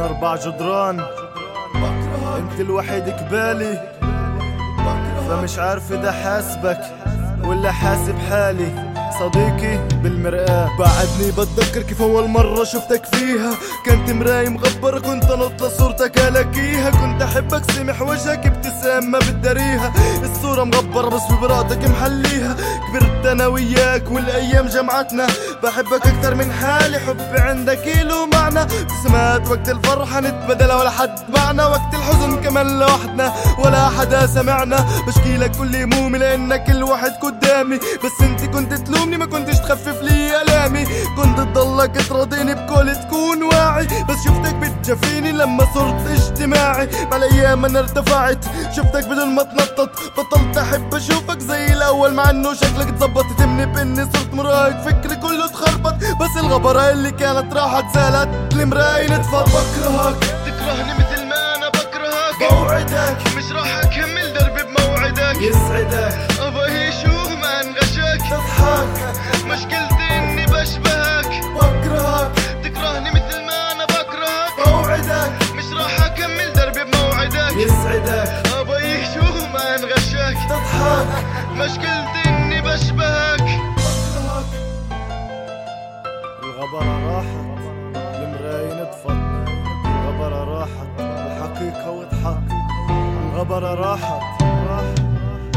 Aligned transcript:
أربع 0.00 0.36
جدران. 0.36 1.00
أنت 2.36 2.60
الوحيد 2.60 3.08
كبالي. 3.08 3.96
فمش 5.28 5.58
عارف 5.58 5.92
إذا 5.92 6.12
حاسبك 6.12 6.80
ولا 7.44 7.72
حاسب 7.72 8.18
حالي. 8.30 8.95
صديقي 9.20 9.88
بالمرآة. 10.02 10.70
بعدني 10.78 11.30
بتذكر 11.30 11.82
كيف 11.82 12.02
أول 12.02 12.28
مرة 12.28 12.64
شفتك 12.64 13.06
فيها. 13.06 13.50
كنت 13.86 14.10
مراي 14.10 14.48
مغبر 14.48 14.98
كنت 14.98 15.24
أنط 15.24 15.62
لصورتك 15.62 16.18
ألاقيها. 16.18 16.90
كنت 16.90 17.22
أحبك 17.22 17.70
سمح 17.70 18.02
وجهك 18.02 18.46
ابتسامة 18.46 19.18
بتداريها. 19.18 19.92
الصورة 20.22 20.64
مغبرة 20.64 21.08
بس 21.08 21.22
ببراتك 21.30 21.88
محليها. 21.88 22.56
كبرت 22.88 23.26
أنا 23.26 23.46
وياك 23.46 24.10
والأيام 24.10 24.66
جمعتنا. 24.66 25.26
بحبك 25.62 26.06
أكتر 26.06 26.34
من 26.34 26.52
حالي 26.52 26.98
حبي 26.98 27.38
عندك 27.38 27.86
له 27.86 28.26
معنى. 28.26 28.60
ابتسامات 28.60 29.48
وقت 29.48 29.68
الفرحة 29.68 30.20
نتبدل 30.20 30.72
ولا 30.72 30.90
حد 30.90 31.18
معنا. 31.36 31.66
وقت 31.66 31.94
الحزن 31.94 32.40
كمان 32.40 32.78
لوحدنا 32.78 33.32
ولا 33.58 33.88
حدا 33.88 34.26
سمعنا. 34.26 34.86
بشكي 35.06 35.36
لك 35.36 35.56
كل 35.56 35.76
همومي 35.76 36.18
لأنك 36.18 36.70
الواحد 36.70 37.10
قدامي. 37.22 37.76
بس 37.76 38.20
أنت 38.22 38.44
كنت 38.44 38.74
تلوم 38.74 39.05
تلومني 39.06 39.16
ما 39.16 39.26
كنتش 39.26 39.58
تخفف 39.58 40.02
لي 40.02 40.42
آلامي. 40.42 40.84
كنت 41.16 41.40
تضلك 41.40 42.08
تراضيني 42.08 42.54
بكل 42.54 42.96
تكون 42.96 43.42
واعي. 43.42 43.86
بس 44.08 44.16
شفتك 44.24 44.54
بتجافيني 44.54 45.32
لما 45.32 45.66
صرت 45.74 46.06
اجتماعي. 46.06 46.88
مع 47.10 47.16
الأيام 47.16 47.64
أنا 47.64 47.78
ارتفعت. 47.78 48.44
شفتك 48.76 49.06
بدون 49.06 49.34
ما 49.34 49.42
تنطط. 49.42 49.90
بطلت 50.18 50.58
أحب 50.58 50.94
أشوفك 50.94 51.38
زي 51.38 51.66
الأول. 51.66 52.14
مع 52.14 52.30
إنه 52.30 52.54
شكلك 52.54 52.90
تظبط 52.90 53.24
تمني 53.38 53.66
بإني 53.66 54.04
صرت 54.04 54.34
مراهق 54.34 54.82
فكري 54.82 55.16
كله 55.16 55.46
تخربط 55.46 55.94
بس 55.94 56.36
الغبرة 56.36 56.90
اللي 56.90 57.10
كانت 57.10 57.52
راحت 57.54 57.94
زالت. 57.94 58.28
المراية 58.52 59.06
نتفض 59.06 59.44
بكرهك. 59.48 60.16
تكرهني 60.46 60.94
مثل 60.94 61.26
ما 61.26 61.54
أنا 61.56 61.68
بكرهك. 61.68 62.50
بوعدك 62.52 63.16
مش 63.36 63.52
راح 63.52 63.78
أكمل 63.78 64.32
دربي 64.32 64.62
بموعدك. 64.62 65.42
يسعدك. 65.42 66.35
مشكلتي 69.46 70.06
إني 70.18 70.46
بشبهك. 70.46 71.26
بكرهك. 71.54 72.30
تكرهني 72.64 73.10
مثل 73.10 73.40
ما 73.46 73.72
أنا 73.72 73.84
بكرهك. 73.84 74.66
بوعدك 74.66 75.32
مش 75.54 75.72
راح 75.72 76.04
أكمل 76.04 76.52
دربي 76.52 76.84
بموعدك. 76.84 77.56
يسعدك. 77.56 78.52
أبغى 78.60 79.04
شو 79.14 79.48
ما 79.52 79.74
انغشك 79.76 80.36
تضحك. 80.48 81.06
مشكلتي 81.52 82.22
إني 82.28 82.60
بشبهك. 82.60 83.46
الغبرة 86.42 86.94
راحت. 87.08 87.46
المراية 87.96 88.74
نطفت 88.82 89.10
الغبرة 89.86 90.44
راحت. 90.44 91.00
الحقيقة 91.00 91.90
وضحت 91.90 92.42
الغبرة 92.90 93.74
راحت. 93.74 94.42
راحت. 94.42 94.98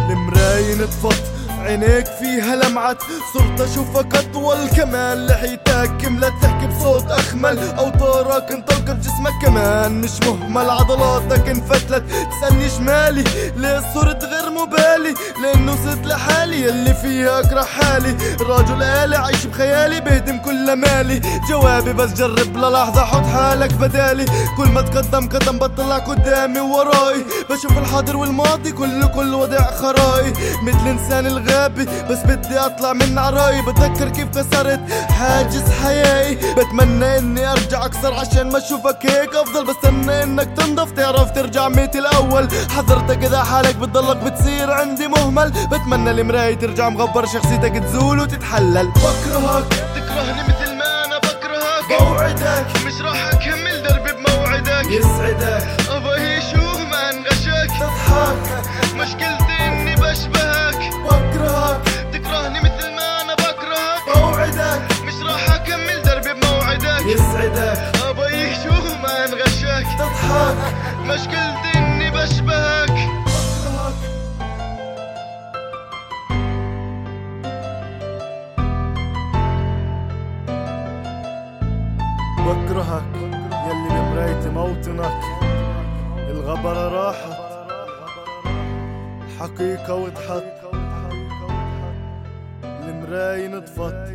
المراية 0.09 0.76
نطفت 0.76 1.39
عينيك 1.59 2.05
فيها 2.05 2.55
لمعت 2.55 2.97
صرت 3.33 3.61
أشوفك 3.61 4.15
أطول 4.15 4.67
كمان 4.77 5.25
لحيتك 5.27 5.91
كملت 6.02 6.33
تحكي 6.41 6.67
بصوت 6.67 7.05
أخمل. 7.11 7.57
أوتارك 7.59 8.52
انطلقت 8.52 8.78
جسمك 8.94 9.34
كمان 9.42 10.02
مش 10.02 10.12
مهمل 10.28 10.70
عضلاتك 10.70 11.50
انفتلت. 11.50 12.04
تسألني 12.32 12.70
شمالي 12.70 13.23
ليه 13.56 13.84
صرت 13.94 14.23
غير 14.23 14.50
مبالي؟ 14.50 15.14
لأنه 15.44 15.76
صرت 15.86 16.06
لحالي 16.06 16.62
يلي 16.62 16.94
فيها 16.94 17.40
أكره 17.40 17.64
حالي. 17.64 18.17
راجل 18.42 18.84
آلي 18.84 19.16
عايش 19.16 19.45
بخيالي 19.45 19.99
بهدم 19.99 20.38
كل 20.38 20.73
مالي. 20.73 21.22
جوابي 21.49 21.94
بس 21.94 22.14
جرب 22.14 22.58
للحظة 22.58 23.05
حط 23.05 23.26
حالك 23.26 23.73
بدالي. 23.73 24.26
كل 24.58 24.67
ما 24.67 24.82
تقدم 24.82 25.30
قدم 25.30 25.60
بطلع 25.60 25.98
قدامي 25.98 26.60
ووراي 26.60 27.26
بشوف 27.49 27.78
الحاضر 27.78 28.17
والماضي 28.17 28.72
كله 28.72 29.08
كل 29.08 29.33
وضع 29.33 29.72
خراي 29.72 30.33
مثل 30.64 30.88
إنسان 30.88 31.28
الغابي 31.28 31.86
بس 31.86 32.17
بدي 32.17 32.60
أطلع 32.60 32.94
من 32.94 33.17
عراي 33.17 33.61
بتذكر 33.61 34.10
كيف 34.10 34.28
كسرت 34.28 34.80
حاجز 35.10 35.64
حياي 35.83 36.36
بتمنى 36.58 37.17
إني 37.17 37.52
أرجع 37.52 37.86
اكسر 37.86 38.14
عشان 38.14 38.52
ما 38.52 38.60
أشوفك 38.80 39.06
هيك 39.06 39.36
أفضل 39.36 39.66
بستنى 39.66 40.23
إنك 40.23 40.58
تنضف 40.58 40.92
تعرف 40.92 41.32
ترجع 41.32 41.67
ميت 41.67 41.95
الأول. 41.95 42.48
حذرتك 42.76 43.23
إذا 43.23 43.44
حالك 43.44 43.76
بتضلك 43.76 44.17
بتصير 44.17 44.72
عندي 44.72 45.08
مهمل. 45.08 45.50
بتمنى 45.72 46.12
المراية 46.12 46.56
ترجع 46.56 46.90
مغبر 46.90 47.26
شخصيتك 47.26 47.84
تزول 47.84 48.20
وتتحلل. 48.20 48.88
بكرهك 48.88 49.66
تكرهني 49.95 50.44
مثل 50.44 50.76
ما 50.78 51.06
أنا 51.06 51.17
بكرهك. 51.17 52.02
بوعدك 52.02 52.67
مش 52.86 53.02
راح 53.02 53.30
مشكلتي 71.09 71.77
اني 71.77 72.09
بشبهك 72.11 73.09
بكرهك 82.37 83.15
يلي 83.67 83.89
بمرايتي 83.89 84.49
موطنك 84.49 85.21
الغبرة 86.30 86.87
راحت 86.87 87.39
حقيقة 89.39 89.95
وضحت 89.95 90.43
المراية 92.64 93.48
نطفت 93.48 94.14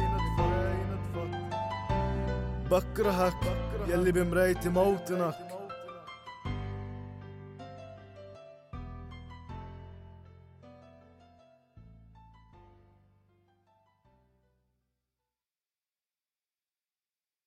بكرهك 2.70 3.34
يلي 3.88 4.12
بمرايتي 4.12 4.68
موطنك 4.68 5.53